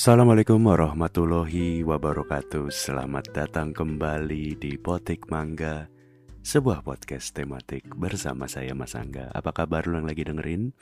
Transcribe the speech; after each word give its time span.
Assalamualaikum 0.00 0.64
warahmatullahi 0.64 1.84
wabarakatuh. 1.84 2.72
Selamat 2.72 3.36
datang 3.36 3.76
kembali 3.76 4.56
di 4.56 4.80
Potik 4.80 5.28
Mangga 5.28 5.92
Sebuah 6.40 6.80
podcast 6.80 7.36
tematik 7.36 7.84
bersama 8.00 8.48
saya 8.48 8.72
Mas 8.72 8.96
Angga. 8.96 9.28
Apa 9.36 9.52
kabar 9.52 9.84
lu 9.84 10.00
yang 10.00 10.08
lagi 10.08 10.24
dengerin? 10.24 10.72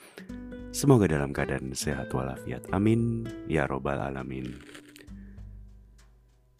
Semoga 0.71 1.11
dalam 1.11 1.35
keadaan 1.35 1.75
sehat 1.75 2.15
walafiat. 2.15 2.71
Amin. 2.71 3.27
Ya 3.51 3.67
robbal 3.67 3.99
alamin. 3.99 4.55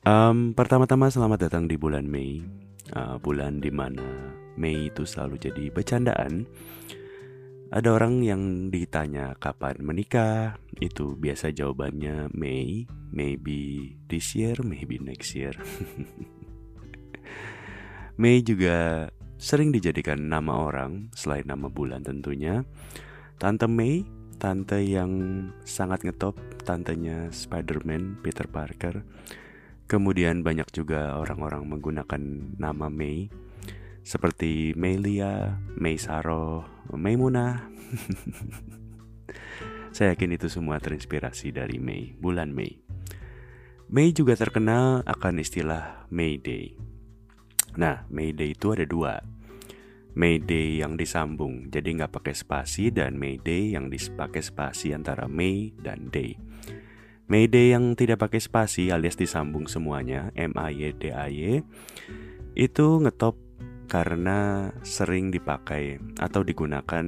Um, 0.03 0.51
Pertama-tama 0.51 1.07
selamat 1.07 1.47
datang 1.47 1.71
di 1.71 1.79
bulan 1.79 2.11
Mei. 2.11 2.43
Uh, 2.91 3.15
Bulan 3.23 3.63
di 3.63 3.71
mana 3.71 4.35
Mei 4.59 4.91
itu 4.91 5.07
selalu 5.07 5.39
jadi 5.39 5.71
bercandaan 5.71 6.43
ada 7.69 7.93
orang 7.93 8.25
yang 8.25 8.73
ditanya 8.73 9.37
kapan 9.37 9.77
menikah, 9.77 10.57
itu 10.81 11.13
biasa 11.13 11.53
jawabannya 11.53 12.33
May, 12.33 12.89
maybe 13.13 13.93
this 14.09 14.33
year, 14.33 14.57
maybe 14.65 14.97
next 14.97 15.37
year. 15.37 15.53
May 18.21 18.41
juga 18.41 19.07
sering 19.37 19.69
dijadikan 19.69 20.27
nama 20.27 20.65
orang 20.65 21.13
selain 21.13 21.45
nama 21.45 21.69
bulan 21.69 22.01
tentunya. 22.01 22.65
Tante 23.37 23.69
May, 23.69 24.01
tante 24.41 24.81
yang 24.81 25.13
sangat 25.61 26.03
ngetop, 26.03 26.41
tantenya 26.65 27.29
Spider-Man, 27.29 28.17
Peter 28.25 28.49
Parker. 28.49 29.05
Kemudian 29.85 30.41
banyak 30.41 30.73
juga 30.73 31.21
orang-orang 31.21 31.69
menggunakan 31.69 32.21
nama 32.57 32.89
May 32.89 33.29
seperti 34.01 34.73
Melia, 34.73 35.61
Mei 35.77 36.01
Saro, 36.01 36.78
Maimunah. 36.97 37.69
Saya 39.95 40.15
yakin 40.15 40.37
itu 40.37 40.47
semua 40.47 40.79
terinspirasi 40.79 41.51
dari 41.51 41.81
Mei, 41.81 42.15
bulan 42.15 42.53
Mei. 42.53 42.79
Mei 43.89 44.13
juga 44.13 44.37
terkenal 44.37 45.01
akan 45.03 45.41
istilah 45.41 46.05
May 46.13 46.37
Day. 46.37 46.77
Nah, 47.73 48.05
May 48.13 48.37
Day 48.37 48.53
itu 48.53 48.69
ada 48.69 48.85
dua. 48.85 49.17
May 50.13 50.37
Day 50.37 50.77
yang 50.77 50.93
disambung, 50.93 51.73
jadi 51.73 51.97
nggak 51.97 52.21
pakai 52.21 52.37
spasi, 52.37 52.93
dan 52.93 53.17
May 53.17 53.41
Day 53.41 53.73
yang 53.73 53.89
dipakai 53.89 54.45
spasi 54.45 54.93
antara 54.93 55.25
May 55.25 55.73
dan 55.73 56.13
Day. 56.13 56.37
May 57.29 57.49
Day 57.49 57.73
yang 57.73 57.97
tidak 57.97 58.21
pakai 58.21 58.41
spasi 58.41 58.93
alias 58.93 59.17
disambung 59.17 59.65
semuanya, 59.65 60.29
M 60.37 60.53
A 60.53 60.69
Y 60.69 60.93
D 60.93 61.09
A 61.09 61.25
Y, 61.29 61.65
itu 62.53 62.87
ngetop 63.01 63.48
karena 63.89 64.69
sering 64.85 65.33
dipakai 65.33 65.97
atau 66.21 66.45
digunakan 66.45 67.03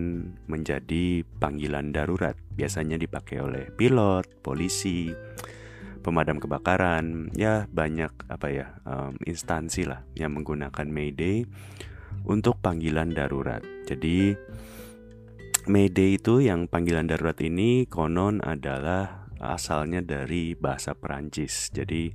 menjadi 0.49 1.21
panggilan 1.37 1.93
darurat. 1.93 2.33
Biasanya 2.57 2.97
dipakai 2.97 3.37
oleh 3.37 3.69
pilot, 3.69 4.25
polisi, 4.41 5.13
pemadam 6.01 6.41
kebakaran, 6.41 7.29
ya 7.37 7.69
banyak 7.69 8.11
apa 8.27 8.47
ya 8.49 8.67
um, 8.89 9.13
instansi 9.29 9.85
lah 9.85 10.01
yang 10.17 10.33
menggunakan 10.33 10.89
Mayday 10.89 11.45
untuk 12.25 12.57
panggilan 12.59 13.13
darurat. 13.13 13.61
Jadi 13.85 14.33
Mayday 15.69 16.17
itu 16.17 16.41
yang 16.41 16.65
panggilan 16.65 17.05
darurat 17.05 17.37
ini 17.45 17.85
konon 17.85 18.41
adalah 18.41 19.29
asalnya 19.37 20.01
dari 20.01 20.57
bahasa 20.57 20.97
Perancis. 20.97 21.69
Jadi 21.69 22.09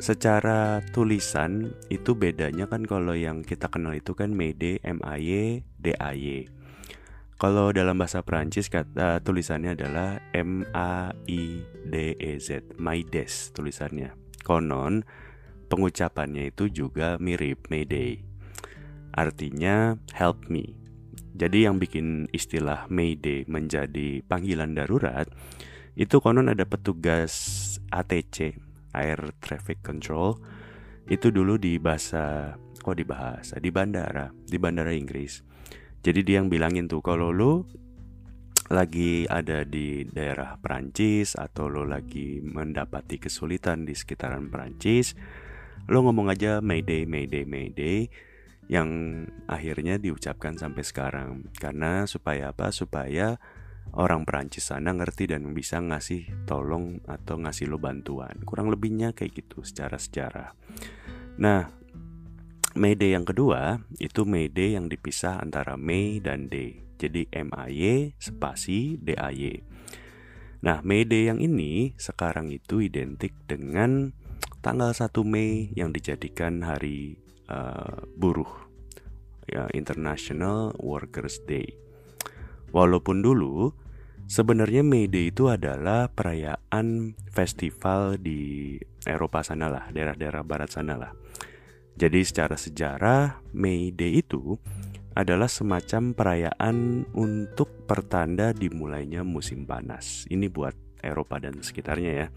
secara 0.00 0.84
tulisan 0.92 1.72
itu 1.88 2.12
bedanya 2.12 2.68
kan 2.68 2.84
kalau 2.84 3.16
yang 3.16 3.40
kita 3.40 3.68
kenal 3.68 3.96
itu 3.96 4.12
kan 4.12 4.32
Mede 4.32 4.80
M 4.84 5.00
A 5.04 5.16
Y 5.16 5.62
D 5.80 5.96
A 5.96 6.12
Y. 6.12 6.48
Kalau 7.36 7.68
dalam 7.68 8.00
bahasa 8.00 8.24
Prancis 8.24 8.72
kata 8.72 9.20
tulisannya 9.20 9.76
adalah 9.76 10.24
M 10.32 10.64
A 10.72 11.12
I 11.28 11.60
D 11.84 12.16
E 12.16 12.40
Z, 12.40 12.80
Maides 12.80 13.52
tulisannya. 13.52 14.16
Konon 14.40 15.04
pengucapannya 15.68 16.48
itu 16.54 16.72
juga 16.72 17.20
mirip 17.20 17.68
Mayday. 17.68 18.24
Artinya 19.12 20.00
help 20.16 20.48
me. 20.48 20.76
Jadi 21.36 21.68
yang 21.68 21.76
bikin 21.76 22.32
istilah 22.32 22.88
Mayday 22.88 23.44
menjadi 23.44 24.24
panggilan 24.24 24.72
darurat 24.72 25.28
itu 25.96 26.20
konon 26.20 26.48
ada 26.48 26.64
petugas 26.64 27.32
ATC 27.92 28.65
Air 28.96 29.36
Traffic 29.38 29.84
Control 29.84 30.40
itu 31.06 31.30
dulu 31.30 31.60
di 31.60 31.78
bahasa 31.78 32.56
kok 32.82 32.96
di 32.96 33.04
bahasa 33.06 33.60
di 33.60 33.70
bandara 33.70 34.32
di 34.32 34.56
bandara 34.56 34.90
Inggris. 34.90 35.44
Jadi 36.02 36.22
dia 36.22 36.42
yang 36.42 36.48
bilangin 36.48 36.88
tuh 36.88 37.02
kalau 37.02 37.30
lo 37.30 37.66
lagi 38.66 39.28
ada 39.30 39.62
di 39.62 40.02
daerah 40.10 40.58
Perancis 40.58 41.38
atau 41.38 41.70
lo 41.70 41.86
lagi 41.86 42.42
mendapati 42.42 43.22
kesulitan 43.22 43.86
di 43.86 43.94
sekitaran 43.94 44.50
Perancis 44.50 45.14
lo 45.86 46.02
ngomong 46.02 46.34
aja 46.34 46.58
Mayday 46.58 47.06
Mayday 47.06 47.46
Mayday 47.46 48.10
yang 48.66 49.22
akhirnya 49.46 49.98
diucapkan 49.98 50.58
sampai 50.58 50.82
sekarang. 50.82 51.50
Karena 51.54 52.04
supaya 52.10 52.50
apa? 52.50 52.74
Supaya 52.74 53.38
orang 53.94 54.26
Perancis 54.26 54.74
sana 54.74 54.90
ngerti 54.90 55.30
dan 55.30 55.54
bisa 55.54 55.78
ngasih 55.78 56.46
tolong 56.48 56.98
atau 57.06 57.38
ngasih 57.38 57.70
lo 57.70 57.78
bantuan. 57.78 58.42
Kurang 58.42 58.72
lebihnya 58.72 59.14
kayak 59.14 59.44
gitu 59.44 59.62
secara 59.62 60.00
sejarah. 60.00 60.56
Nah, 61.38 61.70
Mayday 62.76 63.16
yang 63.16 63.24
kedua 63.24 63.80
itu 63.96 64.28
Mayday 64.28 64.76
yang 64.76 64.90
dipisah 64.90 65.40
antara 65.40 65.78
May 65.78 66.20
dan 66.20 66.50
Day. 66.50 66.84
Jadi 66.96 67.28
M-A-Y 67.28 68.16
spasi 68.16 69.00
D-A-Y. 69.00 69.64
Nah, 70.64 70.80
Mayday 70.80 71.28
yang 71.28 71.40
ini 71.40 71.92
sekarang 72.00 72.48
itu 72.52 72.80
identik 72.80 73.36
dengan 73.44 74.12
tanggal 74.64 74.90
1 74.90 75.12
Mei 75.22 75.70
yang 75.78 75.92
dijadikan 75.92 76.64
hari 76.64 77.20
uh, 77.46 78.02
buruh 78.16 78.50
ya 79.46 79.70
International 79.72 80.74
Workers 80.82 81.44
Day. 81.46 81.85
Walaupun 82.74 83.22
dulu 83.22 83.70
sebenarnya 84.26 84.82
May 84.82 85.06
Day 85.06 85.30
itu 85.30 85.46
adalah 85.46 86.10
perayaan 86.10 87.14
festival 87.30 88.18
di 88.18 88.76
Eropa 89.06 89.46
sana 89.46 89.70
lah, 89.70 89.84
daerah-daerah 89.94 90.42
barat 90.42 90.70
sana 90.74 90.98
lah. 90.98 91.12
Jadi 91.96 92.20
secara 92.26 92.58
sejarah 92.58 93.40
May 93.56 93.94
Day 93.94 94.20
itu 94.20 94.58
adalah 95.16 95.48
semacam 95.48 96.12
perayaan 96.12 97.08
untuk 97.16 97.88
pertanda 97.88 98.52
dimulainya 98.52 99.24
musim 99.24 99.64
panas. 99.64 100.28
Ini 100.28 100.52
buat 100.52 100.76
Eropa 101.00 101.40
dan 101.40 101.64
sekitarnya 101.64 102.12
ya. 102.12 102.28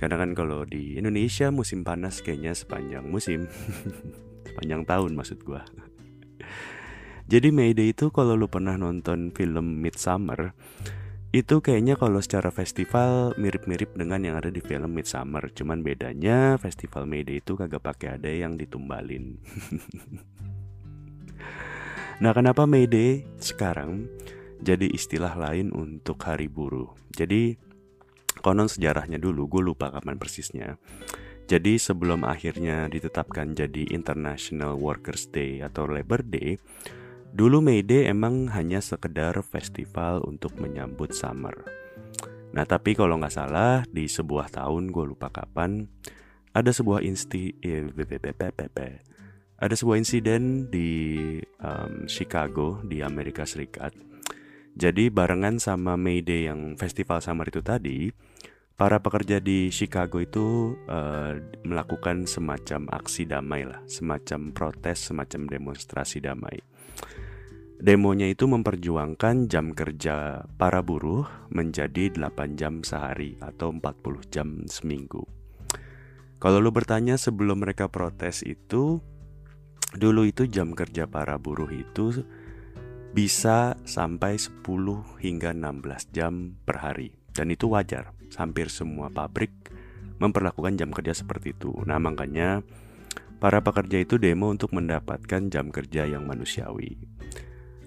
Karena 0.00 0.16
kan 0.16 0.32
kalau 0.32 0.64
di 0.64 0.96
Indonesia 0.96 1.52
musim 1.52 1.84
panas 1.84 2.24
kayaknya 2.24 2.56
sepanjang 2.56 3.04
musim, 3.04 3.44
sepanjang 4.48 4.88
tahun 4.88 5.12
maksud 5.18 5.44
gua. 5.44 5.68
Jadi 7.28 7.52
Mayday 7.52 7.92
itu 7.92 8.08
kalau 8.08 8.40
lu 8.40 8.48
pernah 8.48 8.80
nonton 8.80 9.36
film 9.36 9.84
Midsummer 9.84 10.56
itu 11.28 11.60
kayaknya 11.60 12.00
kalau 12.00 12.24
secara 12.24 12.48
festival 12.48 13.36
mirip-mirip 13.36 13.92
dengan 13.92 14.24
yang 14.24 14.40
ada 14.40 14.48
di 14.48 14.64
film 14.64 14.96
Midsummer. 14.96 15.44
Cuman 15.52 15.84
bedanya 15.84 16.56
festival 16.56 17.04
Mayday 17.04 17.44
itu 17.44 17.52
kagak 17.52 17.84
pakai 17.84 18.16
ada 18.16 18.32
yang 18.32 18.56
ditumbalin. 18.56 19.36
Nah 22.18 22.34
kenapa 22.34 22.66
Mayday 22.66 23.22
sekarang 23.38 24.10
jadi 24.58 24.90
istilah 24.90 25.38
lain 25.38 25.70
untuk 25.70 26.18
hari 26.26 26.50
buruh? 26.50 26.90
Jadi 27.14 27.54
konon 28.42 28.66
sejarahnya 28.66 29.22
dulu 29.22 29.46
gue 29.46 29.62
lupa 29.62 29.94
kapan 29.94 30.18
persisnya. 30.18 30.82
Jadi 31.46 31.78
sebelum 31.78 32.26
akhirnya 32.26 32.90
ditetapkan 32.90 33.54
jadi 33.54 33.94
International 33.94 34.74
Workers 34.74 35.30
Day 35.30 35.62
atau 35.62 35.86
Labor 35.86 36.26
Day 36.26 36.58
Dulu 37.34 37.60
May 37.60 37.84
Day 37.84 38.08
emang 38.08 38.48
hanya 38.52 38.80
sekedar 38.80 39.36
festival 39.44 40.24
untuk 40.24 40.56
menyambut 40.58 41.12
summer. 41.14 41.54
Nah 42.52 42.64
tapi 42.64 42.96
kalau 42.96 43.20
nggak 43.20 43.34
salah 43.34 43.84
di 43.92 44.08
sebuah 44.08 44.48
tahun 44.50 44.90
gue 44.90 45.04
lupa 45.14 45.28
kapan 45.28 45.86
ada 46.56 46.72
sebuah 46.72 47.04
insti 47.04 47.54
eh, 47.60 47.86
ada 49.58 49.74
sebuah 49.74 49.98
insiden 49.98 50.70
di 50.70 50.90
um, 51.58 52.06
Chicago 52.06 52.78
di 52.86 53.02
Amerika 53.02 53.42
Serikat. 53.42 53.90
Jadi 54.78 55.10
barengan 55.10 55.58
sama 55.58 55.98
May 55.98 56.22
Day 56.22 56.46
yang 56.46 56.78
festival 56.78 57.18
summer 57.18 57.50
itu 57.50 57.58
tadi, 57.58 58.14
para 58.78 59.02
pekerja 59.02 59.42
di 59.42 59.74
Chicago 59.74 60.22
itu 60.22 60.78
uh, 60.86 61.34
melakukan 61.66 62.30
semacam 62.30 62.86
aksi 62.94 63.26
damai 63.26 63.66
lah, 63.66 63.82
semacam 63.90 64.54
protes, 64.54 65.10
semacam 65.10 65.50
demonstrasi 65.50 66.22
damai. 66.22 66.62
Demonya 67.78 68.26
itu 68.26 68.50
memperjuangkan 68.50 69.46
jam 69.46 69.70
kerja 69.70 70.42
para 70.58 70.82
buruh 70.82 71.30
menjadi 71.54 72.10
8 72.10 72.58
jam 72.58 72.82
sehari 72.82 73.38
atau 73.38 73.70
40 73.70 74.34
jam 74.34 74.66
seminggu. 74.66 75.22
Kalau 76.42 76.58
lu 76.58 76.74
bertanya 76.74 77.14
sebelum 77.14 77.62
mereka 77.62 77.86
protes 77.86 78.42
itu, 78.42 78.98
dulu 79.94 80.26
itu 80.26 80.50
jam 80.50 80.74
kerja 80.74 81.06
para 81.06 81.38
buruh 81.38 81.70
itu 81.70 82.26
bisa 83.14 83.78
sampai 83.86 84.42
10 84.42 84.62
hingga 85.22 85.54
16 85.54 86.10
jam 86.10 86.58
per 86.66 86.82
hari. 86.82 87.14
Dan 87.30 87.54
itu 87.54 87.70
wajar. 87.70 88.10
hampir 88.36 88.68
semua 88.68 89.08
pabrik 89.08 89.72
memperlakukan 90.20 90.76
jam 90.76 90.92
kerja 90.92 91.16
seperti 91.16 91.56
itu. 91.56 91.72
Nah, 91.88 91.96
makanya 91.96 92.60
para 93.40 93.64
pekerja 93.64 94.04
itu 94.04 94.20
demo 94.20 94.52
untuk 94.52 94.76
mendapatkan 94.76 95.48
jam 95.48 95.72
kerja 95.72 96.04
yang 96.04 96.28
manusiawi. 96.28 97.00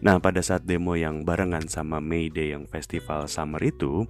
Nah, 0.02 0.18
pada 0.18 0.42
saat 0.42 0.66
demo 0.66 0.98
yang 0.98 1.22
barengan 1.22 1.70
sama 1.70 2.02
May 2.02 2.34
Day 2.34 2.58
yang 2.58 2.66
festival 2.66 3.30
summer 3.30 3.62
itu, 3.62 4.10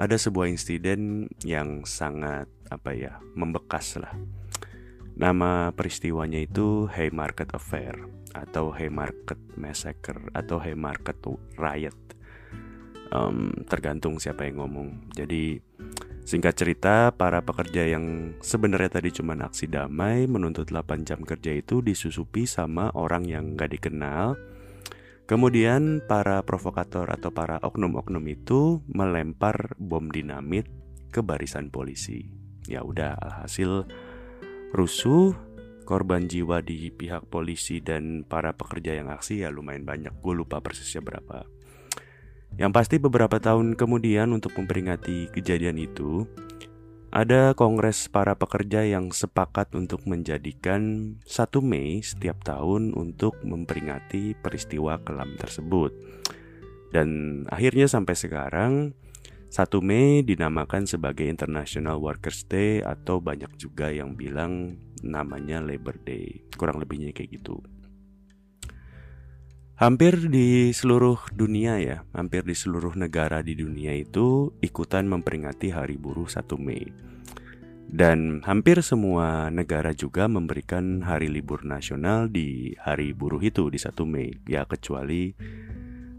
ada 0.00 0.16
sebuah 0.16 0.48
insiden 0.48 1.28
yang 1.44 1.84
sangat 1.84 2.48
apa 2.72 2.96
ya, 2.96 3.20
membekas 3.36 4.00
lah. 4.00 4.16
Nama 5.20 5.76
peristiwanya 5.76 6.40
itu 6.40 6.88
Haymarket 6.88 7.52
Affair 7.52 7.92
atau 8.32 8.72
Haymarket 8.72 9.36
Massacre 9.60 10.32
atau 10.32 10.56
Haymarket 10.56 11.20
Riot. 11.60 12.00
Um, 13.12 13.52
tergantung 13.68 14.16
siapa 14.16 14.48
yang 14.48 14.64
ngomong. 14.64 15.12
Jadi 15.12 15.60
singkat 16.24 16.56
cerita, 16.56 17.12
para 17.12 17.44
pekerja 17.44 17.84
yang 17.84 18.32
sebenarnya 18.40 18.96
tadi 19.02 19.12
cuma 19.12 19.36
aksi 19.36 19.68
damai 19.68 20.24
menuntut 20.24 20.72
8 20.72 21.04
jam 21.04 21.20
kerja 21.20 21.52
itu 21.60 21.84
disusupi 21.84 22.48
sama 22.48 22.88
orang 22.96 23.28
yang 23.28 23.52
gak 23.52 23.76
dikenal 23.76 24.40
Kemudian 25.30 26.02
para 26.10 26.42
provokator 26.42 27.06
atau 27.06 27.30
para 27.30 27.62
oknum-oknum 27.62 28.26
itu 28.26 28.82
melempar 28.90 29.78
bom 29.78 30.10
dinamit 30.10 30.66
ke 31.14 31.22
barisan 31.22 31.70
polisi. 31.70 32.34
Ya 32.66 32.82
udah 32.82 33.14
alhasil 33.14 33.86
rusuh, 34.74 35.30
korban 35.86 36.26
jiwa 36.26 36.66
di 36.66 36.90
pihak 36.90 37.30
polisi 37.30 37.78
dan 37.78 38.26
para 38.26 38.58
pekerja 38.58 38.98
yang 38.98 39.06
aksi 39.06 39.46
ya 39.46 39.54
lumayan 39.54 39.86
banyak. 39.86 40.10
Gue 40.18 40.34
lupa 40.34 40.58
persisnya 40.58 40.98
berapa. 40.98 41.46
Yang 42.58 42.72
pasti 42.74 42.96
beberapa 42.98 43.38
tahun 43.38 43.78
kemudian 43.78 44.34
untuk 44.34 44.50
memperingati 44.58 45.30
kejadian 45.30 45.78
itu, 45.78 46.26
ada 47.10 47.58
kongres 47.58 48.06
para 48.06 48.38
pekerja 48.38 48.86
yang 48.86 49.10
sepakat 49.10 49.74
untuk 49.74 50.06
menjadikan 50.06 51.14
1 51.26 51.58
Mei 51.58 51.98
setiap 52.06 52.38
tahun 52.46 52.94
untuk 52.94 53.34
memperingati 53.42 54.38
peristiwa 54.38 55.02
kelam 55.02 55.34
tersebut. 55.34 55.90
Dan 56.94 57.42
akhirnya 57.50 57.90
sampai 57.90 58.14
sekarang 58.14 58.94
1 59.50 59.82
Mei 59.82 60.22
dinamakan 60.22 60.86
sebagai 60.86 61.26
International 61.26 61.98
Workers 61.98 62.46
Day 62.46 62.78
atau 62.78 63.18
banyak 63.18 63.58
juga 63.58 63.90
yang 63.90 64.14
bilang 64.14 64.78
namanya 65.02 65.58
Labor 65.58 65.98
Day. 66.06 66.46
Kurang 66.54 66.78
lebihnya 66.78 67.10
kayak 67.10 67.42
gitu. 67.42 67.58
Hampir 69.80 70.28
di 70.28 70.76
seluruh 70.76 71.16
dunia 71.32 71.80
ya, 71.80 72.04
hampir 72.12 72.44
di 72.44 72.52
seluruh 72.52 72.92
negara 73.00 73.40
di 73.40 73.56
dunia 73.56 73.96
itu 73.96 74.52
ikutan 74.60 75.08
memperingati 75.08 75.72
Hari 75.72 75.96
Buruh 75.96 76.28
1 76.28 76.52
Mei. 76.60 76.84
Dan 77.88 78.44
hampir 78.44 78.84
semua 78.84 79.48
negara 79.48 79.96
juga 79.96 80.28
memberikan 80.28 81.00
hari 81.00 81.32
libur 81.32 81.64
nasional 81.64 82.28
di 82.28 82.76
hari 82.76 83.16
buruh 83.16 83.40
itu 83.40 83.72
di 83.72 83.80
1 83.80 84.04
Mei. 84.04 84.36
Ya 84.44 84.68
kecuali 84.68 85.32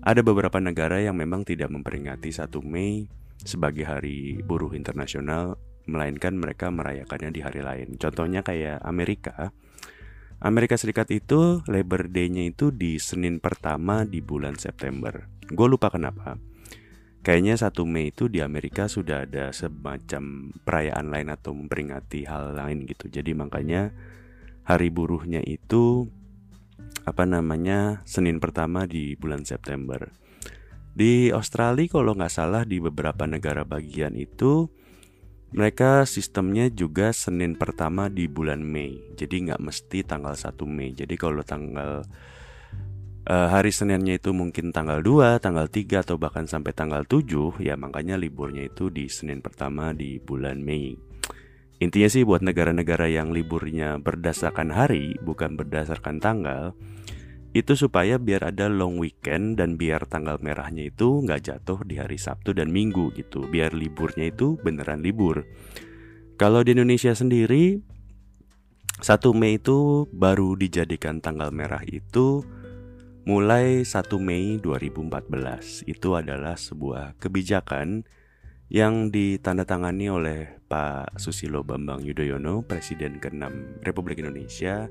ada 0.01 0.25
beberapa 0.25 0.57
negara 0.57 0.97
yang 0.97 1.21
memang 1.21 1.45
tidak 1.45 1.69
memperingati 1.69 2.33
1 2.33 2.49
Mei 2.65 3.05
sebagai 3.45 3.85
hari 3.85 4.41
buruh 4.41 4.73
internasional, 4.73 5.61
melainkan 5.85 6.33
mereka 6.33 6.73
merayakannya 6.73 7.29
di 7.29 7.45
hari 7.45 7.61
lain. 7.61 7.93
Contohnya 8.01 8.41
kayak 8.41 8.81
Amerika, 8.81 9.53
Amerika 10.41 10.73
Serikat 10.73 11.13
itu 11.13 11.61
Labor 11.69 12.09
Day-nya 12.09 12.49
itu 12.49 12.73
di 12.73 12.97
Senin 12.97 13.37
pertama 13.37 14.09
di 14.09 14.25
bulan 14.25 14.57
September. 14.57 15.29
Gue 15.45 15.69
lupa 15.69 15.93
kenapa. 15.93 16.41
Kayaknya 17.21 17.61
1 17.61 17.85
Mei 17.85 18.09
itu 18.09 18.25
di 18.25 18.41
Amerika 18.41 18.89
sudah 18.89 19.29
ada 19.29 19.53
semacam 19.53 20.49
perayaan 20.65 21.13
lain 21.13 21.29
atau 21.29 21.53
memperingati 21.53 22.25
hal 22.25 22.57
lain 22.57 22.89
gitu. 22.89 23.05
Jadi 23.13 23.37
makanya 23.37 23.93
hari 24.65 24.89
buruhnya 24.89 25.45
itu 25.45 26.09
apa 27.05 27.21
namanya 27.29 28.01
Senin 28.09 28.41
pertama 28.41 28.89
di 28.89 29.13
bulan 29.13 29.45
September. 29.45 30.09
Di 30.97 31.29
Australia 31.29 31.85
kalau 31.85 32.17
nggak 32.17 32.33
salah 32.33 32.65
di 32.65 32.81
beberapa 32.81 33.29
negara 33.29 33.61
bagian 33.61 34.17
itu 34.17 34.73
mereka 35.51 36.07
sistemnya 36.07 36.71
juga 36.71 37.11
Senin 37.11 37.59
pertama 37.59 38.07
di 38.07 38.31
bulan 38.31 38.63
Mei. 38.63 39.03
Jadi 39.19 39.51
nggak 39.51 39.59
mesti 39.59 39.99
tanggal 40.07 40.31
1 40.31 40.55
Mei. 40.63 40.95
Jadi 40.95 41.19
kalau 41.19 41.43
tanggal 41.43 42.07
uh, 43.27 43.47
hari 43.51 43.75
Seninnya 43.75 44.15
itu 44.15 44.31
mungkin 44.31 44.71
tanggal 44.71 45.03
2, 45.03 45.43
tanggal 45.43 45.67
3 45.67 46.07
atau 46.07 46.15
bahkan 46.15 46.47
sampai 46.47 46.71
tanggal 46.71 47.03
7, 47.03 47.59
ya 47.59 47.75
makanya 47.75 48.15
liburnya 48.15 48.71
itu 48.71 48.87
di 48.87 49.11
Senin 49.11 49.43
pertama 49.43 49.91
di 49.91 50.23
bulan 50.23 50.63
Mei. 50.63 50.95
Intinya 51.81 52.09
sih 52.13 52.21
buat 52.21 52.45
negara-negara 52.45 53.09
yang 53.09 53.33
liburnya 53.33 53.97
berdasarkan 53.97 54.69
hari, 54.69 55.17
bukan 55.19 55.57
berdasarkan 55.57 56.21
tanggal, 56.21 56.77
itu 57.51 57.75
supaya 57.75 58.15
biar 58.15 58.55
ada 58.55 58.71
long 58.71 58.95
weekend 58.95 59.59
dan 59.59 59.75
biar 59.75 60.07
tanggal 60.07 60.39
merahnya 60.39 60.87
itu 60.87 61.19
nggak 61.19 61.51
jatuh 61.51 61.83
di 61.83 61.99
hari 61.99 62.15
Sabtu 62.15 62.55
dan 62.55 62.71
Minggu 62.71 63.11
gitu. 63.11 63.43
Biar 63.43 63.75
liburnya 63.75 64.31
itu 64.31 64.55
beneran 64.63 65.03
libur. 65.03 65.43
Kalau 66.39 66.63
di 66.63 66.71
Indonesia 66.71 67.11
sendiri 67.11 67.83
1 69.03 69.33
Mei 69.35 69.59
itu 69.59 70.07
baru 70.15 70.55
dijadikan 70.55 71.19
tanggal 71.19 71.51
merah 71.51 71.83
itu 71.83 72.47
mulai 73.27 73.83
1 73.83 73.99
Mei 74.17 74.55
2014 74.63 75.91
itu 75.91 76.09
adalah 76.15 76.55
sebuah 76.55 77.19
kebijakan 77.19 78.07
yang 78.71 79.11
ditandatangani 79.11 80.07
oleh 80.07 80.39
Pak 80.71 81.19
Susilo 81.19 81.59
Bambang 81.67 81.99
Yudhoyono, 82.07 82.63
Presiden 82.63 83.19
ke-6 83.19 83.83
Republik 83.83 84.23
Indonesia 84.23 84.87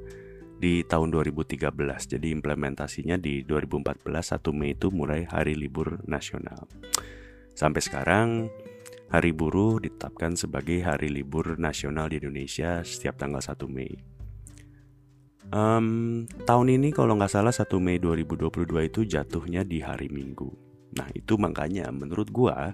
di 0.61 0.85
tahun 0.85 1.09
2013. 1.09 1.65
Jadi 2.05 2.29
implementasinya 2.37 3.17
di 3.17 3.41
2014 3.49 4.05
1 4.37 4.53
Mei 4.53 4.77
itu 4.77 4.93
mulai 4.93 5.25
hari 5.25 5.57
libur 5.57 6.05
nasional. 6.05 6.69
Sampai 7.57 7.81
sekarang 7.81 8.53
Hari 9.11 9.35
Buruh 9.35 9.83
ditetapkan 9.83 10.39
sebagai 10.39 10.87
hari 10.87 11.11
libur 11.11 11.59
nasional 11.59 12.07
di 12.07 12.23
Indonesia 12.23 12.79
setiap 12.87 13.19
tanggal 13.19 13.43
1 13.43 13.67
Mei. 13.67 13.91
Um, 15.51 16.31
tahun 16.47 16.79
ini 16.79 16.95
kalau 16.95 17.19
nggak 17.19 17.35
salah 17.35 17.51
1 17.51 17.67
Mei 17.83 17.99
2022 17.99 18.71
itu 18.87 19.03
jatuhnya 19.03 19.67
di 19.67 19.83
hari 19.83 20.07
Minggu. 20.07 20.47
Nah 20.95 21.11
itu 21.11 21.35
makanya 21.43 21.91
menurut 21.91 22.31
gua 22.31 22.71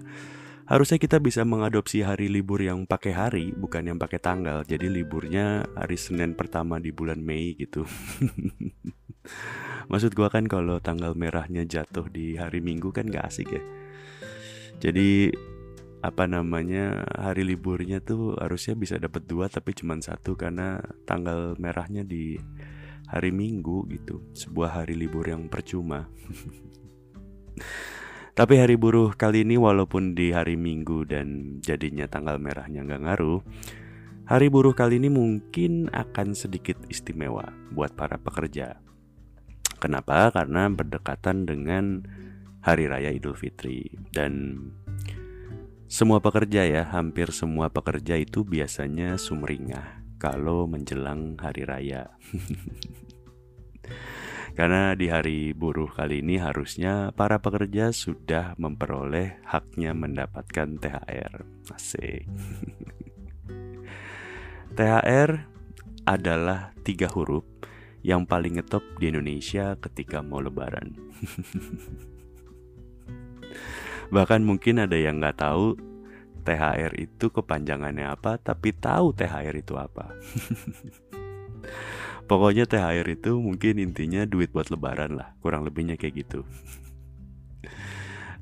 harusnya 0.67 0.99
kita 0.99 1.23
bisa 1.23 1.47
mengadopsi 1.47 2.03
hari 2.03 2.27
libur 2.27 2.59
yang 2.59 2.83
pakai 2.83 3.15
hari 3.15 3.45
bukan 3.55 3.87
yang 3.87 3.97
pakai 3.97 4.19
tanggal. 4.19 4.67
Jadi 4.67 4.91
liburnya 4.91 5.63
hari 5.79 5.95
Senin 5.95 6.35
pertama 6.35 6.75
di 6.77 6.91
bulan 6.91 7.23
Mei 7.23 7.55
gitu. 7.55 7.87
Maksud 9.91 10.11
gua 10.11 10.27
kan 10.27 10.43
kalau 10.51 10.83
tanggal 10.83 11.15
merahnya 11.15 11.63
jatuh 11.63 12.11
di 12.11 12.35
hari 12.35 12.59
Minggu 12.59 12.91
kan 12.91 13.07
gak 13.07 13.31
asik 13.31 13.47
ya. 13.55 13.63
Jadi 14.83 15.31
apa 16.03 16.29
namanya 16.29 17.07
hari 17.15 17.47
liburnya 17.47 18.03
tuh 18.03 18.37
harusnya 18.37 18.77
bisa 18.77 18.99
dapat 18.99 19.25
dua 19.25 19.49
tapi 19.49 19.73
cuma 19.73 19.97
satu 19.97 20.37
karena 20.37 20.77
tanggal 21.07 21.55
merahnya 21.55 22.03
di 22.03 22.35
hari 23.07 23.31
Minggu 23.31 23.87
gitu. 23.87 24.19
Sebuah 24.35 24.83
hari 24.83 24.99
libur 24.99 25.23
yang 25.31 25.47
percuma 25.47 26.11
Tapi 28.37 28.61
hari 28.61 28.77
buruh 28.77 29.17
kali 29.17 29.41
ini 29.41 29.57
walaupun 29.57 30.13
di 30.13 30.29
hari 30.29 30.53
Minggu 30.53 31.09
dan 31.09 31.57
jadinya 31.57 32.05
tanggal 32.05 32.37
merahnya 32.37 32.85
nggak 32.85 33.01
ngaruh, 33.01 33.41
hari 34.29 34.53
buruh 34.53 34.77
kali 34.77 35.01
ini 35.01 35.09
mungkin 35.09 35.89
akan 35.89 36.37
sedikit 36.37 36.77
istimewa 36.85 37.49
buat 37.73 37.97
para 37.97 38.21
pekerja. 38.21 38.77
Kenapa? 39.81 40.29
Karena 40.29 40.69
berdekatan 40.69 41.49
dengan 41.49 42.05
Hari 42.61 42.85
Raya 42.85 43.09
Idul 43.09 43.33
Fitri 43.33 43.89
dan 44.13 44.61
semua 45.89 46.21
pekerja 46.21 46.61
ya, 46.61 46.85
hampir 46.93 47.33
semua 47.33 47.73
pekerja 47.73 48.21
itu 48.21 48.45
biasanya 48.45 49.17
sumringah 49.17 50.05
kalau 50.21 50.69
menjelang 50.69 51.41
hari 51.41 51.65
raya. 51.65 52.13
Karena 54.57 54.97
di 54.97 55.05
hari 55.05 55.53
buruh 55.53 55.85
kali 55.85 56.25
ini 56.25 56.41
harusnya 56.41 57.13
para 57.13 57.37
pekerja 57.37 57.93
sudah 57.93 58.57
memperoleh 58.57 59.37
haknya 59.45 59.93
mendapatkan 59.93 60.81
THR. 60.81 61.45
Asik. 61.69 62.25
THR 64.77 65.45
adalah 66.09 66.73
tiga 66.81 67.05
huruf 67.13 67.45
yang 68.01 68.25
paling 68.25 68.57
ngetop 68.57 68.81
di 68.97 69.13
Indonesia 69.13 69.77
ketika 69.77 70.25
mau 70.25 70.41
lebaran. 70.41 70.97
Bahkan 74.17 74.41
mungkin 74.41 74.81
ada 74.81 74.97
yang 74.97 75.21
nggak 75.21 75.37
tahu 75.37 75.77
THR 76.41 76.97
itu 76.97 77.29
kepanjangannya 77.29 78.09
apa, 78.09 78.41
tapi 78.41 78.73
tahu 78.73 79.13
THR 79.13 79.53
itu 79.53 79.77
apa. 79.77 80.09
Pokoknya 82.27 82.67
THR 82.67 83.07
itu 83.07 83.39
mungkin 83.39 83.79
intinya 83.79 84.27
duit 84.27 84.51
buat 84.51 84.67
lebaran 84.67 85.15
lah 85.15 85.31
Kurang 85.39 85.63
lebihnya 85.63 85.95
kayak 85.95 86.27
gitu 86.27 86.43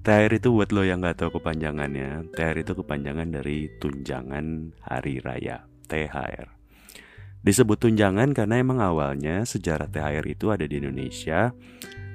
THR 0.05 0.37
itu 0.37 0.53
buat 0.53 0.69
lo 0.69 0.85
yang 0.85 1.01
nggak 1.01 1.17
tahu 1.17 1.41
kepanjangannya, 1.41 2.29
THR 2.29 2.61
itu 2.61 2.77
kepanjangan 2.77 3.25
dari 3.25 3.73
tunjangan 3.81 4.77
hari 4.85 5.17
raya, 5.17 5.65
THR. 5.89 6.45
Disebut 7.41 7.77
tunjangan 7.81 8.29
karena 8.37 8.61
emang 8.61 8.85
awalnya 8.85 9.41
sejarah 9.49 9.89
THR 9.89 10.21
itu 10.29 10.53
ada 10.53 10.69
di 10.69 10.77
Indonesia 10.77 11.57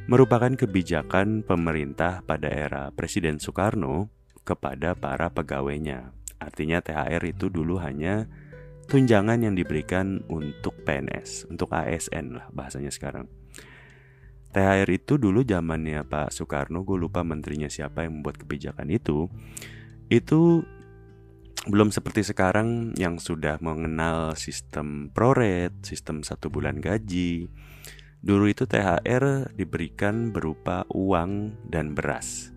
merupakan 0.07 0.55
kebijakan 0.55 1.43
pemerintah 1.43 2.23
pada 2.23 2.47
era 2.47 2.95
Presiden 2.95 3.43
Soekarno 3.43 4.07
kepada 4.47 4.95
para 4.95 5.27
pegawainya. 5.35 6.15
Artinya 6.39 6.79
THR 6.79 7.27
itu 7.27 7.51
dulu 7.51 7.83
hanya 7.83 8.31
tunjangan 8.91 9.39
yang 9.39 9.55
diberikan 9.55 10.27
untuk 10.27 10.83
PNS, 10.83 11.47
untuk 11.47 11.71
ASN 11.71 12.35
lah 12.35 12.51
bahasanya 12.51 12.91
sekarang. 12.91 13.31
THR 14.51 14.91
itu 14.91 15.15
dulu 15.15 15.47
zamannya 15.47 16.03
Pak 16.03 16.35
Soekarno, 16.35 16.83
gue 16.83 16.99
lupa 16.99 17.23
menterinya 17.23 17.71
siapa 17.71 18.03
yang 18.03 18.19
membuat 18.19 18.43
kebijakan 18.43 18.91
itu. 18.91 19.31
Itu 20.11 20.67
belum 21.71 21.95
seperti 21.95 22.27
sekarang 22.27 22.99
yang 22.99 23.23
sudah 23.23 23.63
mengenal 23.63 24.35
sistem 24.35 25.15
proret, 25.15 25.71
sistem 25.87 26.27
satu 26.27 26.51
bulan 26.51 26.83
gaji. 26.83 27.47
Dulu 28.19 28.51
itu 28.51 28.67
THR 28.67 29.55
diberikan 29.55 30.35
berupa 30.35 30.83
uang 30.91 31.63
dan 31.71 31.95
beras. 31.95 32.51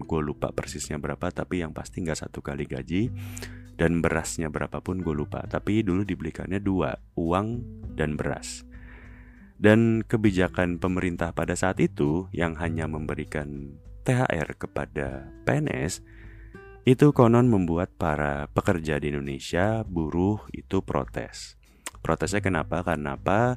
Gue 0.00 0.24
lupa 0.24 0.48
persisnya 0.48 0.96
berapa, 0.96 1.28
tapi 1.28 1.60
yang 1.60 1.76
pasti 1.76 2.00
nggak 2.00 2.24
satu 2.24 2.40
kali 2.40 2.64
gaji 2.64 3.12
dan 3.74 4.02
berasnya 4.02 4.50
berapapun 4.50 5.02
gue 5.02 5.14
lupa. 5.14 5.42
Tapi 5.46 5.82
dulu 5.82 6.06
diberikannya 6.06 6.62
dua, 6.62 6.94
uang 7.18 7.62
dan 7.94 8.14
beras. 8.14 8.66
Dan 9.54 10.02
kebijakan 10.02 10.82
pemerintah 10.82 11.30
pada 11.30 11.54
saat 11.54 11.78
itu 11.78 12.26
yang 12.34 12.58
hanya 12.58 12.90
memberikan 12.90 13.78
THR 14.04 14.58
kepada 14.58 15.30
PNS 15.46 16.02
itu 16.84 17.16
konon 17.16 17.48
membuat 17.48 17.96
para 17.96 18.44
pekerja 18.52 19.00
di 19.00 19.08
Indonesia, 19.08 19.80
buruh 19.88 20.44
itu 20.52 20.84
protes. 20.84 21.56
Protesnya 22.04 22.44
kenapa? 22.44 22.84
Karena 22.84 23.16
apa? 23.16 23.56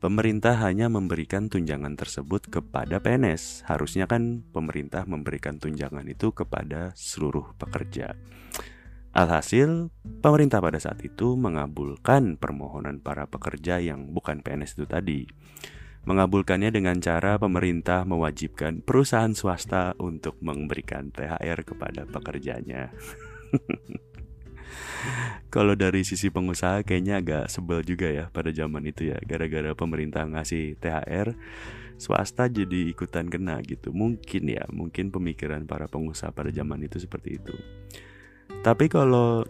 Pemerintah 0.00 0.56
hanya 0.64 0.88
memberikan 0.88 1.52
tunjangan 1.52 1.92
tersebut 1.92 2.48
kepada 2.48 3.04
PNS. 3.04 3.68
Harusnya 3.68 4.08
kan 4.08 4.40
pemerintah 4.48 5.04
memberikan 5.04 5.60
tunjangan 5.60 6.08
itu 6.08 6.32
kepada 6.32 6.96
seluruh 6.96 7.52
pekerja. 7.60 8.16
Alhasil, 9.14 9.94
pemerintah 10.26 10.58
pada 10.58 10.82
saat 10.82 10.98
itu 11.06 11.38
mengabulkan 11.38 12.34
permohonan 12.34 12.98
para 12.98 13.30
pekerja 13.30 13.78
yang 13.78 14.10
bukan 14.10 14.42
PNS 14.42 14.74
itu 14.74 14.90
tadi. 14.90 15.30
Mengabulkannya 16.02 16.74
dengan 16.74 16.98
cara 16.98 17.38
pemerintah 17.38 18.02
mewajibkan 18.02 18.82
perusahaan 18.82 19.30
swasta 19.30 19.94
untuk 20.02 20.34
memberikan 20.42 21.14
THR 21.14 21.62
kepada 21.62 22.10
pekerjanya. 22.10 22.90
Kalau 25.54 25.78
dari 25.78 26.02
sisi 26.02 26.34
pengusaha 26.34 26.82
kayaknya 26.82 27.22
agak 27.22 27.54
sebel 27.54 27.86
juga 27.86 28.10
ya 28.10 28.26
pada 28.34 28.50
zaman 28.50 28.90
itu 28.90 29.14
ya 29.14 29.22
Gara-gara 29.22 29.70
pemerintah 29.76 30.26
ngasih 30.26 30.74
THR 30.82 31.36
Swasta 32.00 32.50
jadi 32.50 32.90
ikutan 32.90 33.30
kena 33.30 33.62
gitu 33.62 33.94
Mungkin 33.94 34.50
ya, 34.50 34.66
mungkin 34.72 35.14
pemikiran 35.14 35.68
para 35.68 35.86
pengusaha 35.86 36.34
pada 36.34 36.50
zaman 36.50 36.88
itu 36.88 36.98
seperti 36.98 37.38
itu 37.38 37.54
tapi 38.64 38.88
kalau 38.88 39.44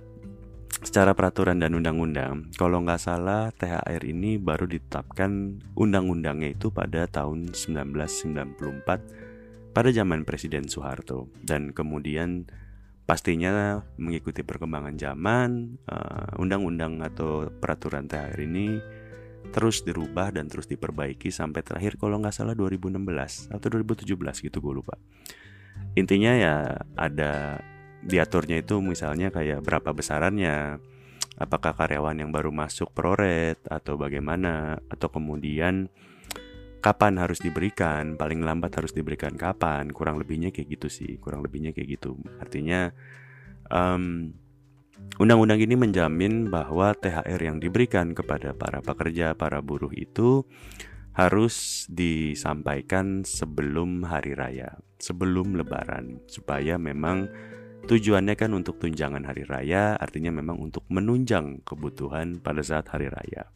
secara 0.82 1.14
peraturan 1.14 1.62
dan 1.62 1.78
undang-undang, 1.78 2.50
kalau 2.58 2.82
nggak 2.82 2.98
salah 2.98 3.54
THR 3.54 4.02
ini 4.02 4.42
baru 4.42 4.66
ditetapkan 4.66 5.62
undang-undangnya 5.78 6.50
itu 6.52 6.74
pada 6.74 7.06
tahun 7.06 7.54
1994 7.54 9.70
pada 9.70 9.88
zaman 9.94 10.26
Presiden 10.26 10.66
Soeharto. 10.66 11.30
Dan 11.38 11.70
kemudian 11.70 12.50
pastinya 13.06 13.78
mengikuti 14.02 14.42
perkembangan 14.42 14.98
zaman 14.98 15.78
uh, 15.86 16.34
undang-undang 16.42 16.98
atau 16.98 17.46
peraturan 17.48 18.10
THR 18.10 18.42
ini 18.42 18.82
terus 19.54 19.86
dirubah 19.86 20.34
dan 20.34 20.50
terus 20.50 20.66
diperbaiki 20.66 21.30
sampai 21.30 21.62
terakhir 21.62 21.94
kalau 22.00 22.18
nggak 22.18 22.34
salah 22.34 22.58
2016 22.58 23.54
atau 23.54 23.68
2017 23.70 24.50
gitu 24.50 24.58
gue 24.58 24.74
lupa. 24.74 24.98
Intinya 25.94 26.32
ya 26.34 26.54
ada 26.98 27.62
diaturnya 28.04 28.60
itu 28.60 28.78
misalnya 28.84 29.32
kayak 29.32 29.64
berapa 29.64 29.90
besarannya? 29.96 30.78
Apakah 31.34 31.74
karyawan 31.74 32.14
yang 32.22 32.30
baru 32.30 32.54
masuk 32.54 32.94
proret 32.94 33.58
atau 33.66 33.98
bagaimana? 33.98 34.78
Atau 34.86 35.10
kemudian 35.10 35.90
kapan 36.78 37.18
harus 37.18 37.42
diberikan? 37.42 38.14
Paling 38.14 38.44
lambat 38.44 38.78
harus 38.78 38.94
diberikan 38.94 39.34
kapan? 39.34 39.90
Kurang 39.90 40.22
lebihnya 40.22 40.54
kayak 40.54 40.78
gitu 40.78 40.88
sih 40.92 41.18
kurang 41.18 41.42
lebihnya 41.42 41.74
kayak 41.74 41.98
gitu. 41.98 42.14
Artinya 42.38 42.94
um, 43.72 44.30
undang-undang 45.18 45.58
ini 45.58 45.74
menjamin 45.74 46.54
bahwa 46.54 46.94
THR 46.94 47.40
yang 47.42 47.58
diberikan 47.58 48.14
kepada 48.14 48.54
para 48.54 48.78
pekerja 48.78 49.34
para 49.34 49.58
buruh 49.58 49.90
itu 49.90 50.46
harus 51.14 51.86
disampaikan 51.86 53.22
sebelum 53.22 54.02
hari 54.02 54.34
raya 54.34 54.82
sebelum 54.98 55.54
lebaran 55.54 56.18
supaya 56.26 56.74
memang 56.74 57.30
Tujuannya 57.84 58.32
kan 58.32 58.56
untuk 58.56 58.80
tunjangan 58.80 59.28
hari 59.28 59.44
raya, 59.44 59.92
artinya 60.00 60.32
memang 60.32 60.56
untuk 60.56 60.88
menunjang 60.88 61.60
kebutuhan 61.68 62.40
pada 62.40 62.64
saat 62.64 62.88
hari 62.88 63.12
raya. 63.12 63.52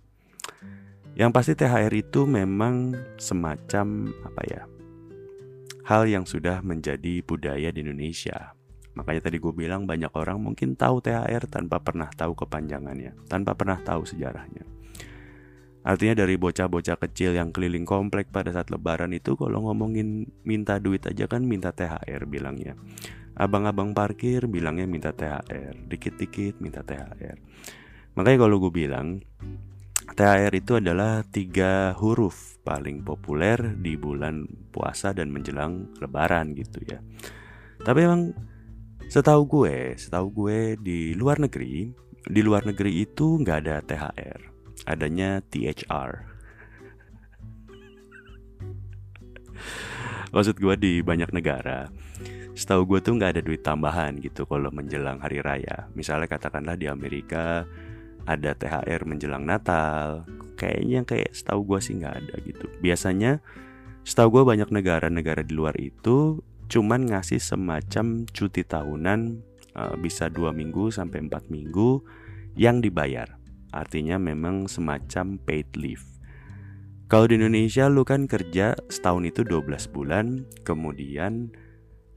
Yang 1.17 1.31
pasti 1.33 1.53
THR 1.57 1.95
itu 1.97 2.29
memang 2.29 2.93
semacam 3.17 4.13
apa 4.29 4.43
ya? 4.45 4.63
Hal 5.89 6.05
yang 6.05 6.29
sudah 6.29 6.61
menjadi 6.61 7.25
budaya 7.25 7.73
di 7.73 7.81
Indonesia. 7.81 8.53
Makanya 8.93 9.33
tadi 9.33 9.41
gue 9.41 9.55
bilang 9.57 9.89
banyak 9.89 10.13
orang 10.13 10.45
mungkin 10.45 10.77
tahu 10.77 11.01
THR 11.01 11.49
tanpa 11.49 11.81
pernah 11.81 12.13
tahu 12.13 12.37
kepanjangannya, 12.37 13.33
tanpa 13.33 13.57
pernah 13.57 13.81
tahu 13.81 14.05
sejarahnya. 14.05 14.69
Artinya 15.89 16.21
dari 16.21 16.37
bocah-bocah 16.37 17.01
kecil 17.01 17.33
yang 17.33 17.49
keliling 17.49 17.89
komplek 17.89 18.29
pada 18.29 18.53
saat 18.53 18.69
lebaran 18.69 19.09
itu 19.17 19.41
kalau 19.41 19.65
ngomongin 19.65 20.29
minta 20.45 20.77
duit 20.77 21.01
aja 21.09 21.25
kan 21.25 21.49
minta 21.49 21.73
THR 21.73 22.29
bilangnya. 22.29 22.77
Abang-abang 23.39 23.95
parkir 23.95 24.51
bilangnya 24.51 24.91
minta 24.91 25.15
THR, 25.15 25.87
dikit-dikit 25.87 26.59
minta 26.59 26.83
THR. 26.83 27.39
Makanya 28.19 28.39
kalau 28.43 28.59
gue 28.59 28.73
bilang 28.75 29.23
THR 30.11 30.51
itu 30.59 30.83
adalah 30.83 31.23
tiga 31.23 31.95
huruf 31.95 32.59
paling 32.67 33.07
populer 33.07 33.79
di 33.79 33.95
bulan 33.95 34.43
puasa 34.75 35.15
dan 35.15 35.31
menjelang 35.31 35.95
lebaran 36.03 36.51
gitu 36.59 36.83
ya. 36.83 36.99
Tapi 37.79 37.99
emang 38.03 38.35
setahu 39.07 39.47
gue, 39.47 39.95
setahu 39.95 40.35
gue 40.35 40.75
di 40.83 41.15
luar 41.15 41.39
negeri, 41.39 41.95
di 42.27 42.41
luar 42.43 42.67
negeri 42.67 43.07
itu 43.07 43.39
nggak 43.39 43.59
ada 43.63 43.79
THR, 43.87 44.41
adanya 44.91 45.39
THR. 45.47 46.11
Maksud 50.35 50.59
gue 50.59 50.75
di 50.75 51.07
banyak 51.07 51.31
negara 51.31 51.87
setahu 52.59 52.83
gue 52.91 52.99
tuh 53.07 53.15
nggak 53.15 53.39
ada 53.39 53.43
duit 53.47 53.63
tambahan 53.63 54.19
gitu 54.19 54.43
kalau 54.51 54.75
menjelang 54.75 55.23
hari 55.23 55.39
raya. 55.39 55.87
Misalnya 55.95 56.27
katakanlah 56.27 56.75
di 56.75 56.91
Amerika 56.91 57.63
ada 58.27 58.51
THR 58.59 59.07
menjelang 59.07 59.47
Natal, 59.47 60.27
kayaknya 60.59 61.07
kayak 61.07 61.31
setahu 61.31 61.63
gue 61.63 61.79
sih 61.79 61.95
nggak 62.03 62.15
ada 62.19 62.35
gitu. 62.43 62.67
Biasanya 62.83 63.39
setahu 64.03 64.43
gue 64.43 64.43
banyak 64.43 64.75
negara-negara 64.75 65.47
di 65.47 65.55
luar 65.55 65.79
itu 65.79 66.43
cuman 66.67 67.09
ngasih 67.15 67.39
semacam 67.39 68.27
cuti 68.29 68.67
tahunan 68.67 69.41
uh, 69.79 69.95
bisa 69.97 70.27
dua 70.29 70.51
minggu 70.51 70.91
sampai 70.91 71.31
empat 71.31 71.47
minggu 71.49 72.03
yang 72.59 72.83
dibayar. 72.83 73.39
Artinya 73.71 74.19
memang 74.19 74.67
semacam 74.67 75.39
paid 75.47 75.71
leave. 75.79 76.05
Kalau 77.09 77.25
di 77.25 77.41
Indonesia 77.41 77.89
lu 77.89 78.05
kan 78.05 78.29
kerja 78.29 78.77
setahun 78.93 79.25
itu 79.25 79.41
12 79.41 79.89
bulan, 79.97 80.45
kemudian 80.61 81.49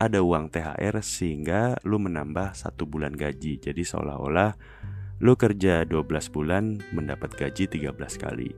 ada 0.01 0.25
uang 0.25 0.50
THR 0.50 0.98
sehingga 1.05 1.77
lu 1.86 2.01
menambah 2.01 2.58
satu 2.58 2.89
bulan 2.89 3.13
gaji. 3.13 3.62
Jadi 3.62 3.86
seolah-olah 3.86 4.58
lu 5.22 5.38
kerja 5.38 5.86
12 5.86 6.34
bulan 6.34 6.81
mendapat 6.89 7.38
gaji 7.38 7.70
13 7.70 7.93
kali. 8.17 8.50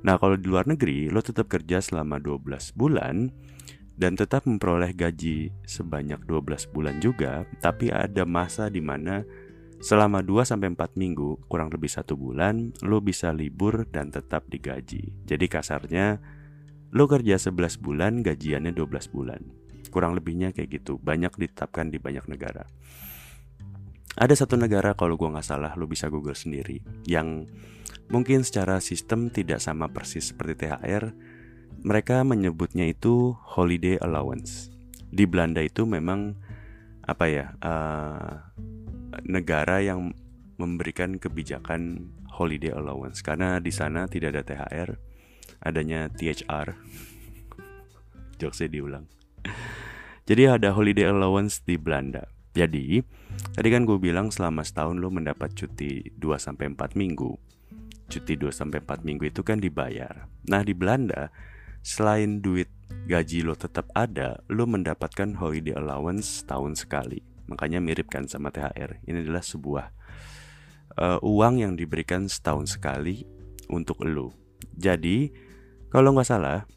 Nah 0.00 0.16
kalau 0.16 0.40
di 0.40 0.48
luar 0.48 0.64
negeri 0.64 1.12
lo 1.12 1.20
tetap 1.20 1.52
kerja 1.52 1.84
selama 1.84 2.16
12 2.16 2.72
bulan 2.72 3.28
dan 4.00 4.16
tetap 4.16 4.48
memperoleh 4.48 4.96
gaji 4.96 5.52
sebanyak 5.68 6.24
12 6.24 6.72
bulan 6.72 6.96
juga, 7.04 7.44
tapi 7.60 7.92
ada 7.92 8.24
masa 8.24 8.72
di 8.72 8.80
mana 8.80 9.28
selama 9.84 10.24
2 10.24 10.48
sampai 10.48 10.72
4 10.72 10.96
minggu, 10.96 11.44
kurang 11.52 11.68
lebih 11.68 11.92
satu 11.92 12.16
bulan, 12.16 12.72
lo 12.80 13.04
bisa 13.04 13.28
libur 13.36 13.84
dan 13.92 14.08
tetap 14.08 14.48
digaji. 14.48 15.12
Jadi 15.28 15.46
kasarnya 15.50 16.16
lo 16.94 17.04
kerja 17.04 17.36
11 17.36 17.76
bulan, 17.76 18.24
gajiannya 18.24 18.72
12 18.72 19.12
bulan. 19.12 19.57
Kurang 19.88 20.14
lebihnya 20.14 20.52
kayak 20.54 20.80
gitu. 20.82 20.96
Banyak 21.00 21.36
ditetapkan 21.36 21.90
di 21.92 21.98
banyak 21.98 22.28
negara. 22.28 22.68
Ada 24.18 24.44
satu 24.44 24.58
negara 24.58 24.98
kalau 24.98 25.14
gue 25.14 25.30
nggak 25.30 25.46
salah 25.46 25.72
lo 25.78 25.86
bisa 25.86 26.10
google 26.10 26.34
sendiri 26.34 26.82
yang 27.06 27.46
mungkin 28.10 28.42
secara 28.42 28.82
sistem 28.82 29.30
tidak 29.30 29.62
sama 29.62 29.86
persis 29.88 30.34
seperti 30.34 30.66
THR. 30.66 31.14
Mereka 31.86 32.26
menyebutnya 32.26 32.90
itu 32.90 33.38
holiday 33.54 33.94
allowance. 34.02 34.74
di 35.08 35.24
Belanda 35.24 35.64
itu 35.64 35.88
memang 35.88 36.36
apa 37.08 37.32
ya 37.32 37.56
uh, 37.64 38.44
negara 39.24 39.80
yang 39.80 40.12
memberikan 40.60 41.16
kebijakan 41.16 42.12
holiday 42.28 42.74
allowance 42.76 43.24
karena 43.24 43.56
di 43.56 43.72
sana 43.72 44.04
tidak 44.04 44.36
ada 44.36 44.42
THR, 44.44 44.90
adanya 45.64 46.12
THR. 46.12 46.76
Jokesnya 48.38 48.68
diulang. 48.68 49.17
Jadi 50.28 50.42
ada 50.44 50.76
holiday 50.76 51.08
allowance 51.08 51.64
di 51.64 51.80
Belanda. 51.80 52.28
Jadi, 52.52 53.00
tadi 53.54 53.68
kan 53.70 53.88
gue 53.88 53.96
bilang 53.96 54.28
selama 54.28 54.66
setahun 54.66 54.98
lo 54.98 55.08
mendapat 55.08 55.54
cuti 55.56 56.12
2 56.16 56.20
sampai 56.36 56.74
4 56.74 56.98
minggu. 56.98 57.32
Cuti 58.08 58.34
2 58.36 58.50
sampai 58.52 58.84
4 58.84 59.08
minggu 59.08 59.30
itu 59.30 59.40
kan 59.40 59.62
dibayar. 59.62 60.28
Nah, 60.48 60.60
di 60.60 60.74
Belanda 60.76 61.32
selain 61.80 62.44
duit 62.44 62.68
gaji 63.08 63.40
lo 63.46 63.56
tetap 63.56 63.88
ada, 63.96 64.42
lo 64.52 64.68
mendapatkan 64.68 65.38
holiday 65.38 65.76
allowance 65.76 66.44
tahun 66.44 66.76
sekali. 66.76 67.24
Makanya 67.48 67.80
mirip 67.80 68.12
kan 68.12 68.28
sama 68.28 68.52
THR. 68.52 69.00
Ini 69.08 69.24
adalah 69.24 69.40
sebuah 69.40 69.86
uh, 71.00 71.18
uang 71.24 71.64
yang 71.64 71.72
diberikan 71.78 72.28
setahun 72.28 72.76
sekali 72.76 73.24
untuk 73.72 74.04
lo. 74.04 74.34
Jadi, 74.76 75.32
kalau 75.88 76.12
nggak 76.12 76.28
salah, 76.28 76.68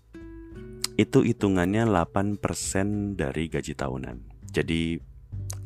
itu 0.99 1.23
hitungannya 1.23 1.87
8% 1.87 2.39
dari 3.15 3.47
gaji 3.47 3.73
tahunan. 3.75 4.47
Jadi 4.51 4.99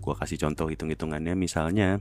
gua 0.01 0.13
kasih 0.17 0.38
contoh 0.38 0.70
hitung-hitungannya 0.70 1.34
misalnya 1.34 1.98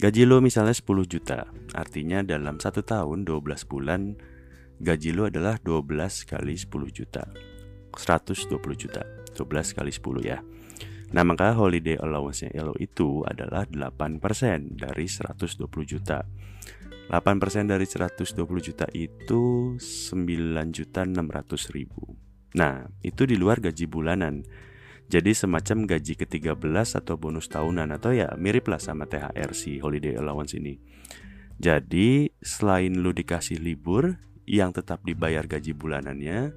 gaji 0.00 0.24
lo 0.24 0.40
misalnya 0.40 0.72
10 0.72 1.04
juta. 1.04 1.48
Artinya 1.76 2.24
dalam 2.24 2.56
satu 2.56 2.80
tahun 2.80 3.28
12 3.28 3.68
bulan 3.68 4.16
gaji 4.80 5.10
lo 5.12 5.28
adalah 5.28 5.60
12 5.60 6.28
kali 6.28 6.54
10 6.56 6.68
juta. 6.88 7.28
120 7.92 8.48
juta. 8.76 9.02
12 9.36 9.76
kali 9.76 9.92
10 9.92 10.24
ya. 10.24 10.40
Nah 11.12 11.28
maka 11.28 11.52
holiday 11.52 12.00
allowance-nya 12.00 12.64
lo 12.64 12.72
itu 12.80 13.20
adalah 13.28 13.68
8% 13.68 14.80
dari 14.80 15.04
120 15.04 15.68
juta 15.84 16.24
8% 17.12 17.68
dari 17.68 17.84
120 17.84 18.32
juta 18.64 18.88
itu 18.96 19.76
9 19.76 20.72
juta 20.72 21.04
600 21.04 21.76
ribu 21.76 22.16
Nah, 22.52 22.84
itu 23.00 23.24
di 23.24 23.40
luar 23.40 23.64
gaji 23.64 23.88
bulanan. 23.88 24.44
Jadi 25.12 25.36
semacam 25.36 25.84
gaji 25.84 26.16
ke-13 26.16 27.04
atau 27.04 27.20
bonus 27.20 27.44
tahunan 27.52 27.92
atau 27.92 28.16
ya 28.16 28.32
mirip 28.40 28.72
lah 28.72 28.80
sama 28.80 29.04
THR 29.04 29.52
si 29.52 29.76
holiday 29.76 30.16
allowance 30.16 30.56
ini. 30.56 30.80
Jadi 31.60 32.32
selain 32.40 33.04
lo 33.04 33.12
dikasih 33.12 33.60
libur 33.60 34.16
yang 34.48 34.72
tetap 34.72 35.04
dibayar 35.04 35.44
gaji 35.44 35.76
bulanannya, 35.76 36.56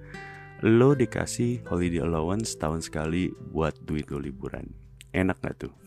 lo 0.64 0.96
dikasih 0.96 1.68
holiday 1.68 2.00
allowance 2.00 2.56
tahun 2.56 2.80
sekali 2.80 3.36
buat 3.52 3.76
duit 3.84 4.08
lo 4.08 4.24
liburan. 4.24 4.72
Enak 5.12 5.44
gak 5.44 5.68
tuh? 5.68 5.76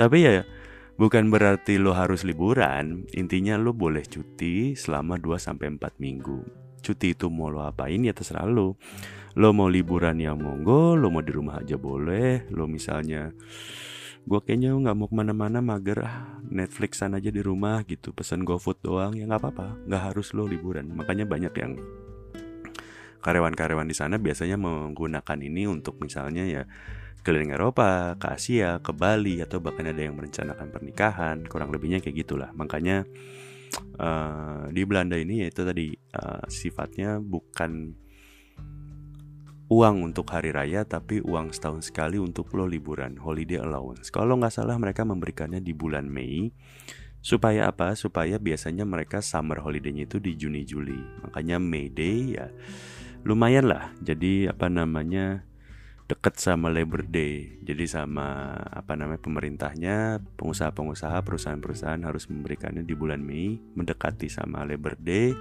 Tapi 0.00 0.16
ya 0.24 0.48
bukan 0.96 1.28
berarti 1.28 1.76
lo 1.76 1.92
harus 1.92 2.24
liburan, 2.24 3.04
intinya 3.12 3.60
lo 3.60 3.76
boleh 3.76 4.08
cuti 4.08 4.72
selama 4.76 5.20
2 5.20 5.36
sampai 5.36 5.76
4 5.76 6.00
minggu 6.00 6.67
cuti 6.88 7.12
itu 7.12 7.28
mau 7.28 7.52
lo 7.52 7.60
apain 7.68 8.00
ya 8.00 8.16
terserah 8.16 8.48
lo. 8.48 8.80
Lo 9.36 9.52
mau 9.52 9.68
liburan 9.68 10.16
ya 10.16 10.32
monggo 10.32 10.96
lo 10.96 11.12
mau 11.12 11.20
di 11.20 11.32
rumah 11.36 11.60
aja 11.60 11.76
boleh. 11.76 12.48
Lo 12.48 12.64
misalnya 12.64 13.28
gue 14.28 14.40
kayaknya 14.44 14.72
nggak 14.72 14.96
mau 14.96 15.08
ke 15.08 15.16
mana-mana 15.16 15.60
mager 15.60 16.04
ah 16.04 16.40
Netflixan 16.48 17.12
aja 17.12 17.28
di 17.28 17.44
rumah 17.44 17.84
gitu. 17.84 18.16
Pesan 18.16 18.48
GoFood 18.48 18.80
doang 18.80 19.12
ya 19.12 19.28
nggak 19.28 19.40
apa-apa. 19.44 19.84
Nggak 19.84 20.02
harus 20.12 20.32
lo 20.32 20.48
liburan. 20.48 20.88
Makanya 20.96 21.28
banyak 21.28 21.52
yang 21.60 21.76
karyawan-karyawan 23.20 23.84
di 23.84 23.96
sana 23.96 24.16
biasanya 24.16 24.56
menggunakan 24.56 25.38
ini 25.44 25.68
untuk 25.68 26.00
misalnya 26.00 26.48
ya 26.48 26.62
keliling 27.26 27.52
Eropa, 27.52 28.16
ke 28.16 28.26
Asia, 28.30 28.80
ke 28.80 28.94
Bali 28.94 29.42
atau 29.42 29.60
bahkan 29.60 29.84
ada 29.84 30.00
yang 30.00 30.16
merencanakan 30.16 30.72
pernikahan, 30.72 31.36
kurang 31.44 31.68
lebihnya 31.74 32.00
kayak 32.00 32.24
gitulah. 32.24 32.50
Makanya 32.56 33.04
uh, 33.98 34.66
di 34.70 34.82
Belanda 34.84 35.16
ini 35.18 35.46
yaitu 35.46 35.62
tadi 35.66 35.94
uh, 36.14 36.44
sifatnya 36.46 37.18
bukan 37.22 37.94
uang 39.68 39.96
untuk 40.12 40.32
hari 40.32 40.48
raya 40.48 40.88
tapi 40.88 41.20
uang 41.20 41.52
setahun 41.52 41.92
sekali 41.92 42.16
untuk 42.16 42.48
lo 42.56 42.64
liburan 42.64 43.20
holiday 43.20 43.60
allowance. 43.60 44.08
Kalau 44.08 44.40
nggak 44.40 44.54
salah 44.54 44.80
mereka 44.80 45.04
memberikannya 45.04 45.60
di 45.60 45.76
bulan 45.76 46.08
Mei. 46.08 46.48
Supaya 47.18 47.68
apa? 47.68 47.98
Supaya 47.98 48.38
biasanya 48.38 48.86
mereka 48.86 49.18
summer 49.18 49.58
holiday-nya 49.58 50.06
itu 50.06 50.22
di 50.22 50.38
Juni 50.38 50.62
Juli 50.62 50.96
makanya 51.26 51.58
May 51.58 51.90
Day 51.90 52.38
ya 52.38 52.46
lumayan 53.26 53.66
lah. 53.68 53.90
Jadi 54.00 54.46
apa 54.46 54.70
namanya 54.70 55.42
deket 56.08 56.40
sama 56.40 56.72
Labor 56.72 57.04
Day. 57.04 57.60
Jadi 57.60 57.84
sama 57.84 58.56
apa 58.72 58.96
namanya 58.96 59.20
pemerintahnya, 59.20 60.24
pengusaha-pengusaha, 60.40 61.20
perusahaan-perusahaan 61.20 62.00
harus 62.00 62.32
memberikannya 62.32 62.82
di 62.82 62.96
bulan 62.96 63.20
Mei, 63.20 63.60
mendekati 63.76 64.32
sama 64.32 64.64
Labor 64.64 64.96
Day 64.96 65.36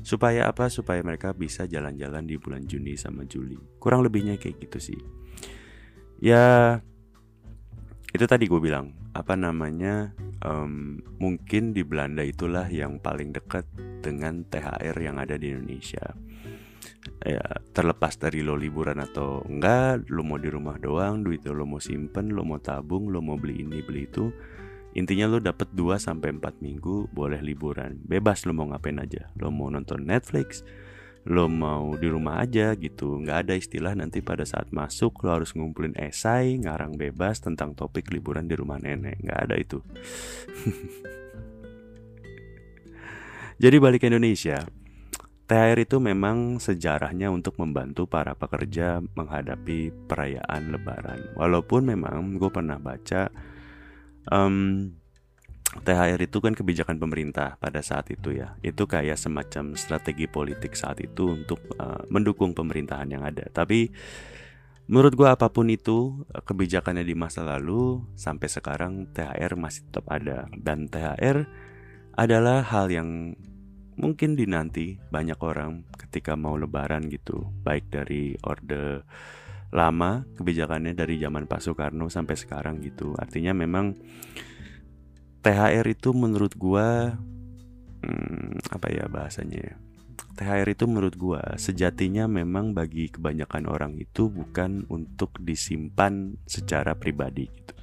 supaya 0.00 0.48
apa? 0.48 0.72
Supaya 0.72 1.04
mereka 1.04 1.36
bisa 1.36 1.68
jalan-jalan 1.68 2.24
di 2.24 2.40
bulan 2.40 2.64
Juni 2.64 2.96
sama 2.96 3.28
Juli. 3.28 3.60
Kurang 3.76 4.00
lebihnya 4.08 4.40
kayak 4.40 4.56
gitu 4.64 4.80
sih. 4.80 5.00
Ya 6.16 6.80
itu 8.16 8.24
tadi 8.24 8.48
gue 8.48 8.56
bilang 8.56 8.96
apa 9.12 9.36
namanya 9.36 10.16
um, 10.40 10.96
mungkin 11.20 11.76
di 11.76 11.84
Belanda 11.84 12.24
itulah 12.24 12.64
yang 12.72 12.96
paling 13.04 13.36
dekat 13.36 13.68
dengan 14.00 14.48
THR 14.48 14.96
yang 14.96 15.20
ada 15.20 15.36
di 15.36 15.52
Indonesia 15.52 16.16
ya 17.22 17.42
terlepas 17.70 18.18
dari 18.18 18.42
lo 18.42 18.58
liburan 18.58 18.98
atau 18.98 19.42
enggak 19.46 20.10
lo 20.10 20.26
mau 20.26 20.38
di 20.40 20.50
rumah 20.50 20.76
doang 20.78 21.22
duit 21.22 21.46
lo 21.46 21.62
mau 21.62 21.78
simpen 21.78 22.34
lo 22.34 22.42
mau 22.42 22.58
tabung 22.58 23.08
lo 23.08 23.22
mau 23.22 23.38
beli 23.38 23.62
ini 23.62 23.78
beli 23.82 24.10
itu 24.10 24.30
intinya 24.96 25.28
lo 25.28 25.38
dapet 25.38 25.68
2 25.76 26.00
sampai 26.00 26.32
4 26.40 26.64
minggu 26.64 27.12
boleh 27.12 27.44
liburan. 27.44 28.00
Bebas 28.00 28.48
lo 28.48 28.56
mau 28.56 28.64
ngapain 28.72 28.96
aja. 28.96 29.28
Lo 29.36 29.52
mau 29.52 29.68
nonton 29.68 30.08
Netflix 30.08 30.64
lo 31.26 31.50
mau 31.50 31.92
di 31.98 32.06
rumah 32.08 32.40
aja 32.40 32.72
gitu. 32.78 33.18
Nggak 33.20 33.38
ada 33.44 33.54
istilah 33.58 33.92
nanti 33.98 34.22
pada 34.22 34.46
saat 34.46 34.70
masuk 34.72 35.26
lo 35.26 35.36
harus 35.36 35.52
ngumpulin 35.52 35.92
esai 35.98 36.56
ngarang 36.62 36.94
bebas 36.94 37.42
tentang 37.42 37.74
topik 37.74 38.08
liburan 38.14 38.48
di 38.48 38.54
rumah 38.56 38.80
nenek. 38.80 39.20
Nggak 39.20 39.40
ada 39.44 39.54
itu. 39.58 39.82
Jadi 43.62 43.76
balik 43.80 44.00
ke 44.04 44.08
Indonesia 44.08 44.64
THR 45.46 45.78
itu 45.78 46.02
memang 46.02 46.58
sejarahnya 46.58 47.30
untuk 47.30 47.54
membantu 47.62 48.10
para 48.10 48.34
pekerja 48.34 48.98
menghadapi 49.14 49.94
perayaan 50.10 50.74
Lebaran. 50.74 51.38
Walaupun 51.38 51.86
memang 51.86 52.34
gue 52.34 52.50
pernah 52.50 52.82
baca 52.82 53.30
um, 54.26 54.90
THR 55.86 56.18
itu 56.18 56.42
kan 56.42 56.50
kebijakan 56.50 56.98
pemerintah 56.98 57.54
pada 57.62 57.78
saat 57.78 58.10
itu 58.10 58.34
ya. 58.34 58.58
Itu 58.58 58.90
kayak 58.90 59.14
semacam 59.14 59.78
strategi 59.78 60.26
politik 60.26 60.74
saat 60.74 60.98
itu 60.98 61.38
untuk 61.38 61.62
uh, 61.78 62.02
mendukung 62.10 62.50
pemerintahan 62.50 63.06
yang 63.06 63.22
ada. 63.22 63.46
Tapi 63.46 63.86
menurut 64.90 65.14
gue 65.14 65.28
apa 65.30 65.46
pun 65.46 65.70
itu 65.70 66.26
kebijakannya 66.30 67.06
di 67.06 67.14
masa 67.14 67.46
lalu 67.46 68.02
sampai 68.18 68.50
sekarang 68.50 69.14
THR 69.14 69.54
masih 69.54 69.86
tetap 69.86 70.10
ada 70.10 70.50
dan 70.58 70.90
THR 70.90 71.46
adalah 72.18 72.66
hal 72.66 72.90
yang 72.90 73.38
mungkin 73.96 74.36
dinanti 74.36 75.00
banyak 75.08 75.40
orang 75.40 75.88
ketika 75.96 76.36
mau 76.36 76.56
lebaran 76.56 77.08
gitu 77.08 77.48
baik 77.64 77.88
dari 77.88 78.36
orde 78.44 79.04
lama 79.74 80.22
kebijakannya 80.36 80.94
dari 80.94 81.18
zaman 81.18 81.48
Pak 81.48 81.60
Soekarno 81.64 82.06
sampai 82.06 82.36
sekarang 82.38 82.78
gitu. 82.84 83.16
Artinya 83.18 83.56
memang 83.56 83.96
THR 85.42 85.86
itu 85.90 86.14
menurut 86.14 86.54
gua 86.54 87.16
hmm, 88.04 88.72
apa 88.72 88.86
ya 88.92 89.04
bahasanya 89.10 89.76
THR 90.36 90.68
itu 90.76 90.84
menurut 90.86 91.14
gua 91.16 91.42
sejatinya 91.56 92.28
memang 92.28 92.76
bagi 92.76 93.08
kebanyakan 93.10 93.64
orang 93.66 93.92
itu 93.96 94.28
bukan 94.28 94.84
untuk 94.92 95.40
disimpan 95.40 96.36
secara 96.46 96.94
pribadi 96.94 97.48
gitu. 97.48 97.74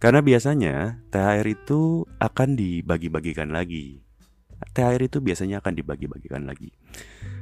Karena 0.00 0.24
biasanya 0.24 1.04
THR 1.12 1.44
itu 1.44 2.08
akan 2.16 2.56
dibagi-bagikan 2.56 3.52
lagi 3.52 4.09
THR 4.72 5.02
itu 5.02 5.18
biasanya 5.24 5.64
akan 5.64 5.72
dibagi-bagikan 5.76 6.44
lagi. 6.44 6.70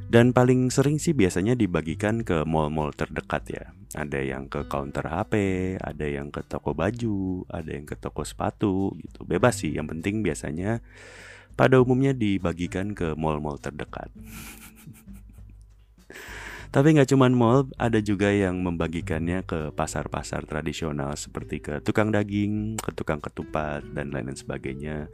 Dan 0.08 0.32
paling 0.32 0.72
sering 0.72 0.96
sih 0.96 1.12
biasanya 1.12 1.52
dibagikan 1.52 2.24
ke 2.24 2.40
mall-mall 2.48 2.96
terdekat 2.96 3.44
ya. 3.52 3.64
Ada 3.92 4.24
yang 4.24 4.48
ke 4.48 4.64
counter 4.64 5.04
HP, 5.04 5.34
ada 5.76 6.06
yang 6.08 6.32
ke 6.32 6.40
toko 6.48 6.72
baju, 6.72 7.44
ada 7.52 7.68
yang 7.68 7.84
ke 7.84 7.92
toko 7.92 8.24
sepatu 8.24 8.96
gitu. 8.96 9.28
Bebas 9.28 9.60
sih, 9.60 9.76
yang 9.76 9.84
penting 9.84 10.24
biasanya 10.24 10.80
pada 11.60 11.76
umumnya 11.76 12.16
dibagikan 12.16 12.96
ke 12.96 13.12
mall-mall 13.20 13.60
terdekat. 13.60 14.08
Tapi 16.74 16.96
nggak 16.96 17.08
cuma 17.12 17.28
mall, 17.32 17.68
ada 17.80 18.00
juga 18.00 18.28
yang 18.28 18.60
membagikannya 18.60 19.44
ke 19.44 19.72
pasar-pasar 19.72 20.44
tradisional 20.44 21.16
seperti 21.16 21.64
ke 21.64 21.74
tukang 21.80 22.12
daging, 22.12 22.76
ke 22.76 22.92
tukang 22.92 23.24
ketupat, 23.24 23.84
dan 23.96 24.12
lain-lain 24.12 24.36
sebagainya 24.36 25.08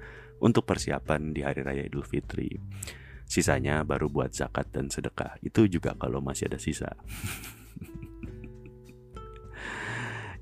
untuk 0.44 0.68
persiapan 0.68 1.32
di 1.32 1.40
Hari 1.40 1.64
Raya 1.64 1.88
Idul 1.88 2.04
Fitri. 2.04 2.52
Sisanya 3.24 3.80
baru 3.88 4.12
buat 4.12 4.36
zakat 4.36 4.68
dan 4.68 4.92
sedekah. 4.92 5.40
Itu 5.40 5.64
juga 5.64 5.96
kalau 5.96 6.20
masih 6.20 6.52
ada 6.52 6.60
sisa. 6.60 6.92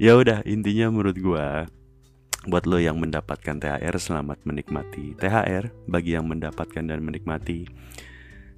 ya 0.02 0.18
udah, 0.18 0.42
intinya 0.42 0.90
menurut 0.90 1.14
gua 1.22 1.70
buat 2.42 2.66
lo 2.66 2.82
yang 2.82 2.98
mendapatkan 2.98 3.62
THR 3.62 3.94
selamat 4.02 4.42
menikmati 4.42 5.14
THR 5.14 5.70
bagi 5.86 6.18
yang 6.18 6.26
mendapatkan 6.26 6.82
dan 6.82 6.98
menikmati. 6.98 7.70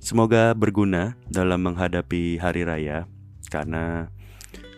Semoga 0.00 0.56
berguna 0.56 1.20
dalam 1.28 1.68
menghadapi 1.68 2.40
hari 2.40 2.64
raya 2.64 3.04
karena 3.52 4.08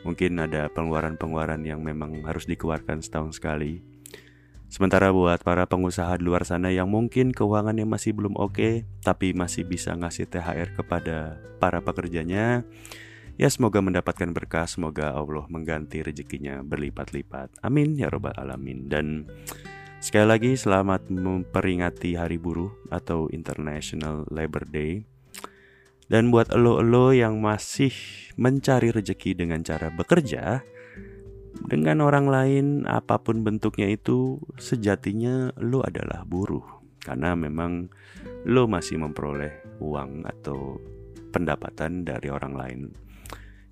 mungkin 0.03 0.43
ada 0.43 0.67
pengeluaran-pengeluaran 0.75 1.63
yang 1.63 1.87
memang 1.87 2.27
harus 2.27 2.51
dikeluarkan 2.51 2.99
setahun 2.99 3.39
sekali 3.39 3.96
Sementara 4.77 5.09
buat 5.09 5.41
para 5.41 5.65
pengusaha 5.65 6.21
di 6.21 6.29
luar 6.29 6.45
sana 6.45 6.69
yang 6.69 6.93
mungkin 6.93 7.33
keuangannya 7.33 7.89
masih 7.89 8.13
belum 8.13 8.37
oke, 8.37 8.61
okay, 8.61 8.75
tapi 9.01 9.33
masih 9.33 9.65
bisa 9.65 9.97
ngasih 9.97 10.29
THR 10.29 10.77
kepada 10.77 11.41
para 11.57 11.81
pekerjanya, 11.81 12.61
ya 13.41 13.49
semoga 13.49 13.81
mendapatkan 13.81 14.37
berkah, 14.37 14.69
semoga 14.69 15.17
Allah 15.17 15.49
mengganti 15.49 16.05
rezekinya 16.05 16.61
berlipat-lipat. 16.61 17.65
Amin 17.65 17.97
ya 17.97 18.13
robbal 18.13 18.37
alamin. 18.37 18.85
Dan 18.93 19.25
sekali 19.97 20.29
lagi 20.29 20.53
selamat 20.61 21.09
memperingati 21.09 22.21
Hari 22.21 22.37
Buruh 22.37 22.77
atau 22.93 23.33
International 23.33 24.29
Labor 24.29 24.69
Day. 24.69 25.09
Dan 26.13 26.29
buat 26.29 26.53
elo-elo 26.53 27.17
yang 27.17 27.41
masih 27.41 27.97
mencari 28.37 28.93
rezeki 28.93 29.41
dengan 29.41 29.65
cara 29.65 29.89
bekerja, 29.89 30.61
dengan 31.65 32.05
orang 32.05 32.27
lain 32.29 32.67
apa 32.85 33.23
pun 33.25 33.41
bentuknya 33.41 33.89
itu 33.89 34.37
sejatinya 34.61 35.57
lo 35.63 35.81
adalah 35.81 36.29
buruh. 36.29 36.65
Karena 37.01 37.33
memang 37.39 37.89
lo 38.51 38.67
masih 38.67 38.99
memperoleh 39.01 39.81
uang 39.81 40.27
atau 40.27 40.77
pendapatan 41.31 42.05
dari 42.05 42.29
orang 42.29 42.55
lain. 42.55 42.81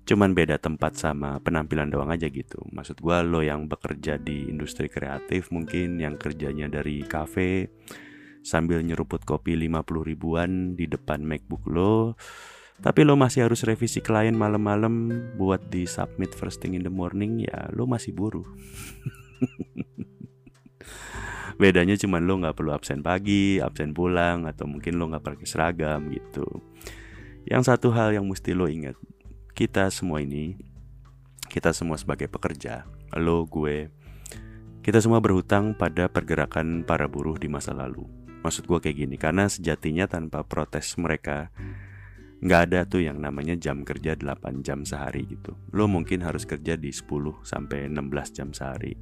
Cuman 0.05 0.37
beda 0.37 0.61
tempat 0.61 0.95
sama 1.01 1.41
penampilan 1.41 1.89
doang 1.89 2.13
aja 2.13 2.29
gitu. 2.29 2.61
Maksud 2.69 3.01
gue 3.01 3.17
lo 3.25 3.41
yang 3.41 3.65
bekerja 3.65 4.21
di 4.21 4.45
industri 4.47 4.85
kreatif 4.85 5.49
mungkin 5.49 5.97
yang 5.97 6.15
kerjanya 6.21 6.69
dari 6.69 7.01
kafe 7.03 7.73
sambil 8.45 8.85
nyeruput 8.85 9.25
kopi 9.25 9.57
50 9.57 9.81
ribuan 10.05 10.77
di 10.77 10.85
depan 10.85 11.25
macbook 11.25 11.65
lo 11.65 12.13
tapi 12.83 13.07
lo 13.07 13.15
masih 13.15 13.47
harus 13.47 13.63
revisi 13.63 14.03
klien 14.03 14.35
malam-malam 14.35 15.07
buat 15.39 15.71
di 15.71 15.87
submit 15.87 16.35
first 16.35 16.59
thing 16.59 16.75
in 16.75 16.83
the 16.83 16.91
morning 16.91 17.43
ya 17.43 17.71
lo 17.71 17.87
masih 17.87 18.11
buruh. 18.11 18.43
Bedanya 21.61 21.95
cuman 21.95 22.27
lo 22.27 22.35
nggak 22.43 22.55
perlu 22.59 22.75
absen 22.75 22.99
pagi 22.99 23.63
absen 23.63 23.95
pulang 23.95 24.43
atau 24.43 24.67
mungkin 24.67 24.99
lo 24.99 25.07
nggak 25.07 25.23
pakai 25.23 25.47
seragam 25.47 26.11
gitu. 26.11 26.43
Yang 27.47 27.71
satu 27.71 27.95
hal 27.95 28.11
yang 28.11 28.27
mesti 28.27 28.51
lo 28.51 28.67
ingat 28.67 28.99
kita 29.55 29.87
semua 29.87 30.19
ini 30.19 30.59
kita 31.47 31.71
semua 31.71 31.95
sebagai 31.95 32.27
pekerja 32.27 32.83
lo 33.15 33.47
gue 33.47 33.87
kita 34.83 34.99
semua 34.99 35.23
berhutang 35.23 35.71
pada 35.73 36.11
pergerakan 36.11 36.83
para 36.83 37.07
buruh 37.07 37.39
di 37.39 37.47
masa 37.47 37.71
lalu. 37.71 38.03
Maksud 38.45 38.69
gue 38.69 38.77
kayak 38.77 38.97
gini 39.01 39.17
karena 39.17 39.49
sejatinya 39.49 40.05
tanpa 40.05 40.45
protes 40.45 41.01
mereka 41.01 41.49
nggak 42.43 42.61
ada 42.71 42.79
tuh 42.83 43.05
yang 43.05 43.23
namanya 43.23 43.55
jam 43.55 43.87
kerja 43.87 44.17
8 44.19 44.65
jam 44.65 44.83
sehari 44.83 45.23
gitu. 45.29 45.55
Lo 45.71 45.87
mungkin 45.87 46.23
harus 46.23 46.43
kerja 46.43 46.75
di 46.75 46.91
10 46.91 47.07
sampai 47.47 47.87
16 47.87 48.35
jam 48.35 48.49
sehari. 48.51 48.95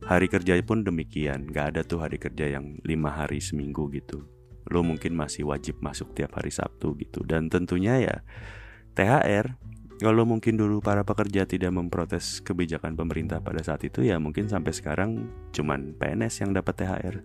Hari 0.00 0.26
kerja 0.32 0.56
pun 0.64 0.80
demikian. 0.80 1.52
Nggak 1.52 1.66
ada 1.76 1.80
tuh 1.84 2.00
hari 2.00 2.16
kerja 2.16 2.56
yang 2.56 2.80
lima 2.88 3.12
hari 3.12 3.44
seminggu 3.44 3.92
gitu. 3.92 4.24
Lo 4.72 4.80
mungkin 4.80 5.12
masih 5.12 5.44
wajib 5.44 5.84
masuk 5.84 6.16
tiap 6.16 6.40
hari 6.40 6.48
Sabtu 6.48 6.96
gitu. 6.96 7.20
Dan 7.28 7.52
tentunya 7.52 8.00
ya 8.00 8.16
THR 8.96 9.60
kalau 10.00 10.24
mungkin 10.24 10.56
dulu 10.56 10.80
para 10.80 11.04
pekerja 11.04 11.44
tidak 11.44 11.76
memprotes 11.76 12.40
kebijakan 12.40 12.96
pemerintah 12.96 13.44
pada 13.44 13.60
saat 13.60 13.84
itu 13.84 14.00
ya 14.00 14.16
mungkin 14.16 14.48
sampai 14.48 14.72
sekarang 14.72 15.28
cuman 15.52 15.92
PNS 16.00 16.40
yang 16.40 16.56
dapat 16.56 16.72
THR 16.72 17.20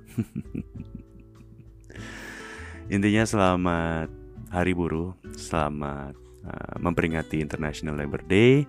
intinya 2.96 3.24
selamat 3.24 4.25
Hari 4.54 4.74
Buruh, 4.78 5.18
selamat 5.34 6.14
uh, 6.46 6.76
memperingati 6.78 7.42
International 7.42 7.98
Labor 7.98 8.22
Day. 8.26 8.66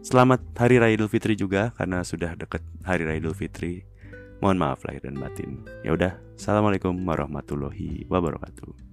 Selamat 0.00 0.40
Hari 0.56 0.80
Raya 0.80 0.96
Idul 0.96 1.12
Fitri 1.12 1.36
juga 1.36 1.72
karena 1.76 2.00
sudah 2.00 2.32
dekat 2.32 2.64
Hari 2.88 3.04
Raya 3.04 3.20
Idul 3.20 3.36
Fitri. 3.36 3.84
Mohon 4.40 4.56
maaf 4.64 4.80
lahir 4.88 5.04
dan 5.04 5.20
batin. 5.20 5.60
Ya 5.84 5.92
udah, 5.92 6.16
assalamualaikum 6.36 6.96
warahmatullahi 7.04 8.08
wabarakatuh. 8.08 8.89